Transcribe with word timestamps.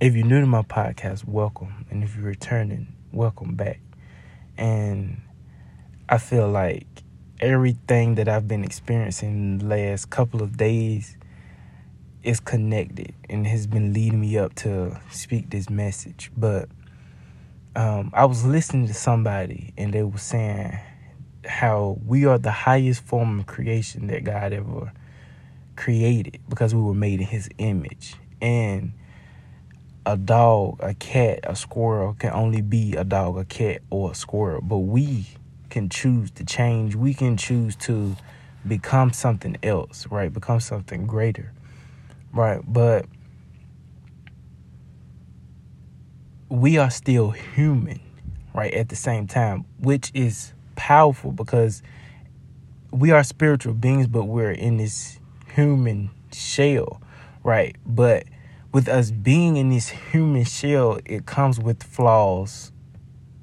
if 0.00 0.16
you're 0.16 0.26
new 0.26 0.40
to 0.40 0.46
my 0.46 0.62
podcast, 0.62 1.26
welcome. 1.26 1.84
And 1.90 2.02
if 2.02 2.16
you're 2.16 2.24
returning, 2.24 2.94
welcome 3.12 3.54
back. 3.54 3.80
And 4.56 5.20
I 6.08 6.16
feel 6.16 6.48
like 6.48 6.86
everything 7.38 8.14
that 8.14 8.26
I've 8.26 8.48
been 8.48 8.64
experiencing 8.64 9.58
the 9.58 9.66
last 9.66 10.08
couple 10.08 10.42
of 10.42 10.56
days 10.56 11.18
is 12.22 12.40
connected 12.40 13.14
and 13.28 13.46
has 13.46 13.66
been 13.66 13.92
leading 13.92 14.22
me 14.22 14.38
up 14.38 14.54
to 14.56 14.98
speak 15.10 15.50
this 15.50 15.68
message. 15.68 16.32
But 16.34 16.70
um, 17.76 18.10
I 18.14 18.24
was 18.24 18.46
listening 18.46 18.86
to 18.86 18.94
somebody 18.94 19.74
and 19.76 19.92
they 19.92 20.02
were 20.02 20.16
saying 20.16 20.78
how 21.44 21.98
we 22.06 22.24
are 22.24 22.38
the 22.38 22.50
highest 22.50 23.02
form 23.02 23.40
of 23.40 23.46
creation 23.46 24.06
that 24.06 24.24
God 24.24 24.54
ever 24.54 24.94
created 25.76 26.40
because 26.48 26.74
we 26.74 26.80
were 26.80 26.94
made 26.94 27.20
in 27.20 27.26
his 27.26 27.50
image. 27.58 28.14
And 28.40 28.94
a 30.06 30.16
dog, 30.16 30.78
a 30.80 30.94
cat, 30.94 31.40
a 31.44 31.54
squirrel 31.54 32.14
can 32.14 32.32
only 32.32 32.62
be 32.62 32.94
a 32.96 33.04
dog, 33.04 33.36
a 33.38 33.44
cat, 33.44 33.82
or 33.90 34.12
a 34.12 34.14
squirrel. 34.14 34.60
But 34.62 34.78
we 34.78 35.26
can 35.68 35.88
choose 35.88 36.30
to 36.32 36.44
change. 36.44 36.94
We 36.94 37.14
can 37.14 37.36
choose 37.36 37.76
to 37.76 38.16
become 38.66 39.12
something 39.12 39.56
else, 39.62 40.06
right? 40.10 40.32
Become 40.32 40.60
something 40.60 41.06
greater, 41.06 41.52
right? 42.32 42.60
But 42.66 43.06
we 46.48 46.78
are 46.78 46.90
still 46.90 47.30
human, 47.30 48.00
right? 48.54 48.72
At 48.74 48.88
the 48.88 48.96
same 48.96 49.26
time, 49.26 49.64
which 49.78 50.10
is 50.14 50.52
powerful 50.76 51.32
because 51.32 51.82
we 52.90 53.12
are 53.12 53.22
spiritual 53.22 53.74
beings, 53.74 54.08
but 54.08 54.24
we're 54.24 54.50
in 54.50 54.78
this 54.78 55.20
human 55.54 56.10
shell, 56.32 57.00
right? 57.44 57.76
But 57.86 58.24
with 58.72 58.88
us 58.88 59.10
being 59.10 59.56
in 59.56 59.70
this 59.70 59.88
human 59.88 60.44
shell, 60.44 61.00
it 61.04 61.26
comes 61.26 61.58
with 61.58 61.82
flaws 61.82 62.72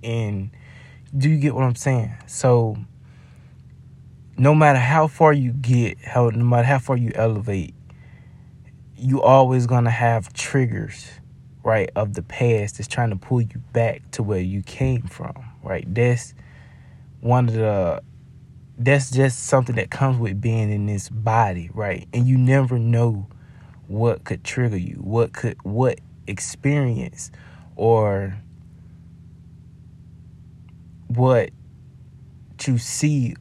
and 0.04 0.52
do 1.18 1.30
you 1.30 1.38
get 1.38 1.56
what 1.56 1.64
I'm 1.64 1.76
saying? 1.76 2.14
So 2.28 2.78
no 4.38 4.54
matter 4.54 4.80
how 4.80 5.08
far 5.08 5.34
you 5.34 5.52
get, 5.52 6.00
how 6.00 6.30
no 6.30 6.46
matter 6.46 6.66
how 6.66 6.80
far 6.80 6.98
you 6.98 7.12
elevate, 7.16 7.74
you 8.96 9.22
always 9.22 9.66
gonna 9.68 9.92
have 9.92 10.32
triggers, 10.34 11.10
right, 11.64 11.90
of 11.96 12.14
the 12.14 12.22
past 12.22 12.78
that's 12.78 12.88
trying 12.88 13.10
to 13.10 13.16
pull 13.16 13.42
you 13.42 13.62
back 13.74 14.10
to 14.12 14.24
where 14.24 14.40
you 14.40 14.62
came 14.64 15.04
from, 15.04 15.34
right? 15.64 15.86
That's 15.94 16.34
one 17.22 17.48
of 17.48 17.56
the 17.56 18.02
that's 18.78 19.10
just 19.10 19.46
something 19.46 19.76
that 19.76 19.90
comes 19.90 20.20
with 20.20 20.40
being 20.40 20.72
in 20.72 20.86
this 20.86 21.10
body, 21.10 21.70
right? 21.74 22.08
And 22.14 22.28
you 22.28 22.38
never 22.38 22.78
know 22.78 23.28
what 23.88 24.24
could 24.24 24.44
trigger 24.44 24.78
you, 24.78 24.96
what 24.96 25.34
could 25.34 25.58
what 25.64 26.00
experience 26.28 27.32
or 27.76 28.38
what 31.08 31.50
you 32.66 32.78
see 32.78 33.36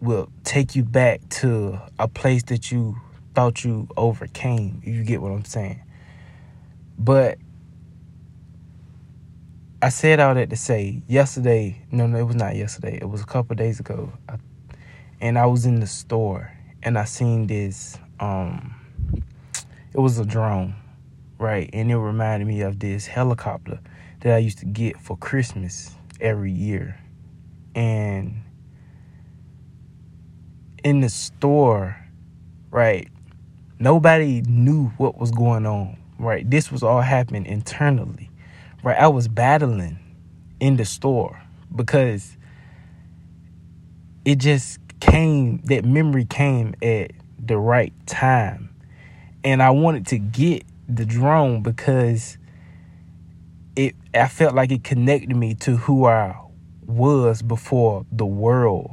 will 0.00 0.30
take 0.44 0.76
you 0.76 0.84
back 0.84 1.20
to 1.28 1.80
a 1.98 2.06
place 2.06 2.42
that 2.44 2.70
you 2.70 2.96
thought 3.34 3.64
you 3.64 3.88
overcame. 3.96 4.80
You 4.84 5.02
get 5.04 5.20
what 5.20 5.32
I'm 5.32 5.44
saying? 5.44 5.82
But 6.98 7.38
I 9.82 9.88
said 9.88 10.20
all 10.20 10.34
that 10.34 10.50
to 10.50 10.56
say 10.56 11.02
yesterday. 11.08 11.82
No, 11.90 12.06
no, 12.06 12.18
it 12.18 12.22
was 12.22 12.36
not 12.36 12.56
yesterday. 12.56 12.98
It 13.00 13.08
was 13.08 13.20
a 13.20 13.26
couple 13.26 13.56
days 13.56 13.80
ago, 13.80 14.12
I, 14.28 14.36
and 15.20 15.38
I 15.38 15.46
was 15.46 15.66
in 15.66 15.80
the 15.80 15.86
store 15.86 16.52
and 16.82 16.98
I 16.98 17.04
seen 17.04 17.46
this. 17.46 17.98
Um, 18.20 18.74
it 19.96 20.00
was 20.00 20.18
a 20.18 20.26
drone, 20.26 20.74
right? 21.38 21.70
And 21.72 21.90
it 21.90 21.96
reminded 21.96 22.46
me 22.46 22.60
of 22.60 22.80
this 22.80 23.06
helicopter 23.06 23.80
that 24.20 24.34
I 24.34 24.38
used 24.38 24.58
to 24.58 24.66
get 24.66 25.00
for 25.00 25.16
Christmas 25.16 25.96
every 26.20 26.52
year. 26.52 27.00
And 27.74 28.42
in 30.84 31.00
the 31.00 31.08
store, 31.08 31.96
right, 32.70 33.08
nobody 33.78 34.42
knew 34.42 34.88
what 34.98 35.16
was 35.16 35.30
going 35.30 35.64
on, 35.64 35.96
right? 36.18 36.48
This 36.48 36.70
was 36.70 36.82
all 36.82 37.00
happening 37.00 37.46
internally, 37.46 38.30
right? 38.84 38.98
I 38.98 39.08
was 39.08 39.28
battling 39.28 39.98
in 40.60 40.76
the 40.76 40.84
store 40.84 41.40
because 41.74 42.36
it 44.26 44.36
just 44.36 44.78
came, 45.00 45.62
that 45.64 45.86
memory 45.86 46.26
came 46.26 46.74
at 46.82 47.12
the 47.38 47.56
right 47.56 47.94
time. 48.06 48.75
And 49.46 49.62
I 49.62 49.70
wanted 49.70 50.08
to 50.08 50.18
get 50.18 50.64
the 50.88 51.04
drone 51.04 51.62
because 51.62 52.36
it 53.76 53.94
I 54.12 54.26
felt 54.26 54.56
like 54.56 54.72
it 54.72 54.82
connected 54.82 55.36
me 55.36 55.54
to 55.54 55.76
who 55.76 56.06
I 56.06 56.36
was 56.84 57.42
before 57.42 58.04
the 58.10 58.26
world 58.26 58.92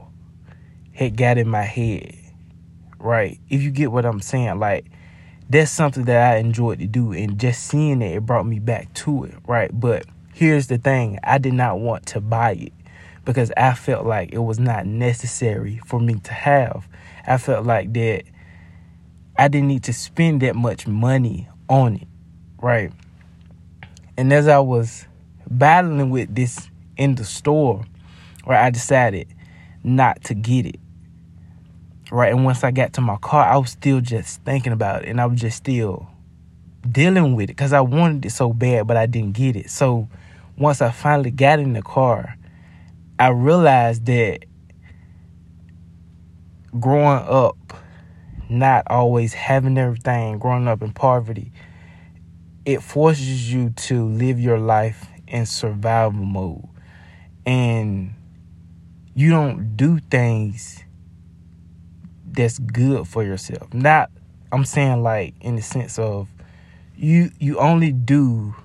had 0.94 1.18
got 1.18 1.40
in 1.40 1.50
my 1.50 1.64
head. 1.64 2.16
Right? 3.00 3.40
If 3.50 3.64
you 3.64 3.72
get 3.72 3.92
what 3.92 4.06
I'm 4.06 4.22
saying, 4.22 4.60
like 4.60 4.86
that's 5.50 5.72
something 5.72 6.04
that 6.06 6.34
I 6.34 6.38
enjoyed 6.38 6.78
to 6.80 6.88
do 6.88 7.14
and 7.14 7.40
just 7.40 7.64
seeing 7.64 8.04
it 8.04 8.18
it 8.18 8.26
brought 8.28 8.46
me 8.46 8.60
back 8.60 8.94
to 8.94 9.24
it, 9.24 9.34
right? 9.48 9.72
But 9.74 10.06
here's 10.36 10.68
the 10.68 10.78
thing, 10.78 11.18
I 11.24 11.40
did 11.40 11.54
not 11.54 11.80
want 11.80 12.06
to 12.08 12.22
buy 12.22 12.52
it 12.52 12.74
because 13.26 13.52
I 13.58 13.74
felt 13.74 14.06
like 14.06 14.32
it 14.34 14.44
was 14.44 14.60
not 14.60 14.86
necessary 14.86 15.82
for 15.88 16.00
me 16.00 16.20
to 16.20 16.32
have. 16.32 16.88
I 17.26 17.40
felt 17.40 17.66
like 17.66 17.92
that 17.94 18.26
I 19.38 19.48
didn't 19.48 19.68
need 19.68 19.84
to 19.84 19.94
spend 19.94 20.42
that 20.42 20.56
much 20.56 20.88
money 20.88 21.48
on 21.70 21.96
it, 21.96 22.08
right? 22.62 22.92
And 24.18 24.32
as 24.32 24.48
I 24.48 24.60
was 24.60 25.06
battling 25.50 26.10
with 26.10 26.34
this 26.34 26.70
in 26.98 27.16
the 27.16 27.26
store, 27.26 27.84
where 28.44 28.58
I 28.58 28.70
decided 28.70 29.28
not 29.84 30.24
to 30.26 30.34
get 30.34 30.66
it. 30.66 30.80
Right. 32.12 32.32
And 32.32 32.46
once 32.46 32.64
I 32.64 32.72
got 32.72 32.94
to 32.94 33.02
my 33.02 33.18
car, 33.18 33.46
I 33.46 33.58
was 33.58 33.72
still 33.72 34.00
just 34.00 34.44
thinking 34.44 34.72
about 34.72 35.04
it 35.04 35.10
and 35.10 35.20
I 35.20 35.26
was 35.26 35.40
just 35.40 35.58
still 35.58 36.08
dealing 36.90 37.36
with 37.36 37.46
it 37.46 37.48
because 37.54 37.74
I 37.74 37.82
wanted 37.82 38.26
it 38.26 38.32
so 38.32 38.54
bad, 38.54 38.86
but 38.88 38.98
I 38.98 39.06
didn't 39.06 39.34
get 39.34 39.56
it. 39.56 39.70
So 39.70 40.08
once 40.58 40.82
I 40.82 40.92
finally 40.92 41.32
got 41.32 41.60
in 41.60 41.74
the 41.74 41.82
car, 41.82 42.38
I 43.18 43.30
realized 43.30 44.06
that 44.06 44.46
growing 46.80 47.26
up, 47.28 47.58
not 48.60 48.86
always 48.88 49.34
having 49.34 49.78
everything, 49.78 50.40
growing 50.40 50.68
up 50.68 50.82
in 50.82 50.92
poverty, 50.92 51.52
it 52.66 52.82
forces 52.82 53.52
you 53.52 53.72
to 53.72 54.06
live 54.06 54.40
your 54.40 54.60
life 54.60 55.08
in 55.28 55.46
survival 55.46 56.24
mode. 56.24 56.68
And 57.46 58.14
you 59.16 59.30
don't 59.30 59.76
do 59.76 60.00
things 60.00 60.84
that's 62.26 62.60
good 62.60 63.08
for 63.08 63.24
yourself. 63.24 63.74
Not 63.74 64.10
I'm 64.52 64.66
saying 64.66 65.02
like 65.04 65.36
in 65.42 65.56
the 65.56 65.62
sense 65.62 65.98
of 65.98 66.28
you 66.96 67.32
you 67.40 67.60
only 67.60 67.92
do 67.92 68.56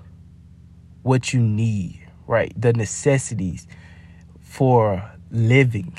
what 1.01 1.33
you 1.33 1.39
need, 1.39 2.07
right? 2.27 2.53
The 2.55 2.73
necessities 2.73 3.67
for 4.41 5.11
living. 5.31 5.97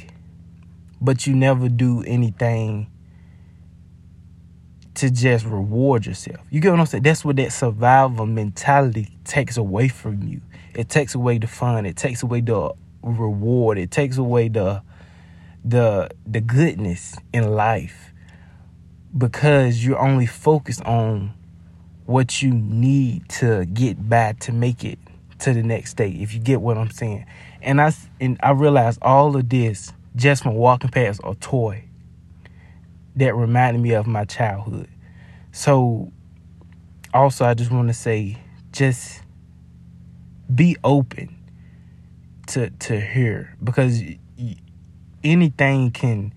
But 1.00 1.26
you 1.26 1.34
never 1.34 1.68
do 1.68 2.02
anything 2.02 2.90
to 4.94 5.10
just 5.10 5.44
reward 5.44 6.06
yourself. 6.06 6.40
You 6.50 6.60
get 6.60 6.70
what 6.70 6.80
I'm 6.80 6.86
saying? 6.86 7.02
That's 7.02 7.24
what 7.24 7.36
that 7.36 7.52
survival 7.52 8.26
mentality 8.26 9.16
takes 9.24 9.56
away 9.56 9.88
from 9.88 10.22
you. 10.22 10.40
It 10.74 10.88
takes 10.88 11.14
away 11.14 11.38
the 11.38 11.46
fun. 11.46 11.86
It 11.86 11.96
takes 11.96 12.22
away 12.22 12.40
the 12.40 12.72
reward. 13.02 13.78
It 13.78 13.90
takes 13.90 14.16
away 14.16 14.48
the 14.48 14.82
the 15.64 16.08
the 16.26 16.40
goodness 16.40 17.16
in 17.32 17.50
life 17.52 18.12
because 19.16 19.84
you're 19.84 19.98
only 19.98 20.26
focused 20.26 20.82
on 20.82 21.34
what 22.06 22.42
you 22.42 22.52
need 22.52 23.28
to 23.28 23.64
get 23.66 24.08
by 24.08 24.32
to 24.40 24.52
make 24.52 24.84
it 24.84 24.98
to 25.40 25.52
the 25.52 25.62
next 25.62 25.94
day. 25.94 26.10
If 26.10 26.34
you 26.34 26.40
get 26.40 26.60
what 26.60 26.76
I'm 26.76 26.90
saying, 26.90 27.26
and 27.62 27.80
I 27.80 27.92
and 28.20 28.38
I 28.42 28.50
realized 28.50 28.98
all 29.02 29.36
of 29.36 29.48
this 29.48 29.92
just 30.16 30.42
from 30.42 30.54
walking 30.54 30.90
past 30.90 31.20
a 31.24 31.34
toy 31.36 31.84
that 33.20 33.36
reminded 33.36 33.82
me 33.82 33.92
of 33.92 34.06
my 34.06 34.24
childhood. 34.24 34.88
So, 35.52 36.10
also, 37.12 37.44
I 37.44 37.52
just 37.52 37.70
want 37.70 37.88
to 37.88 37.94
say, 37.94 38.38
just 38.72 39.20
be 40.52 40.76
open 40.82 41.36
to 42.46 42.70
to 42.70 42.98
hear 42.98 43.54
because 43.62 44.02
anything 45.22 45.90
can 45.90 46.32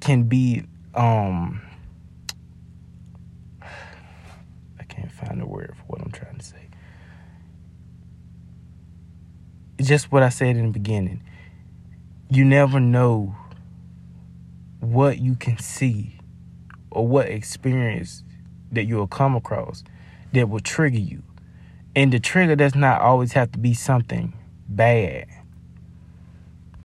can 0.00 0.24
be 0.24 0.64
um 0.94 1.60
I 4.80 4.84
can't 4.84 5.12
find 5.12 5.42
a 5.42 5.46
word 5.46 5.74
for 5.76 5.84
what 5.88 6.00
I'm 6.00 6.10
trying 6.10 6.38
to 6.38 6.44
say. 6.44 6.68
Just 9.80 10.10
what 10.10 10.22
I 10.22 10.30
said 10.30 10.56
in 10.56 10.66
the 10.66 10.72
beginning. 10.72 11.22
You 12.30 12.46
never 12.46 12.80
know 12.80 13.36
what 14.84 15.18
you 15.18 15.34
can 15.34 15.58
see 15.58 16.18
or 16.90 17.06
what 17.06 17.28
experience 17.28 18.22
that 18.72 18.84
you'll 18.84 19.06
come 19.06 19.36
across 19.36 19.84
that 20.32 20.48
will 20.48 20.60
trigger 20.60 20.98
you. 20.98 21.22
And 21.96 22.12
the 22.12 22.20
trigger 22.20 22.56
does 22.56 22.74
not 22.74 23.00
always 23.00 23.32
have 23.32 23.52
to 23.52 23.58
be 23.58 23.74
something 23.74 24.32
bad. 24.68 25.26